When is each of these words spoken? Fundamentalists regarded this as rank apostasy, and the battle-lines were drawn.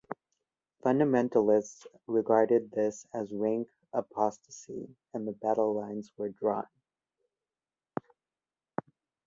Fundamentalists 0.83 1.85
regarded 2.07 2.71
this 2.71 3.05
as 3.13 3.31
rank 3.31 3.67
apostasy, 3.93 4.95
and 5.13 5.27
the 5.27 5.31
battle-lines 5.31 6.11
were 6.17 6.29
drawn. 6.29 6.65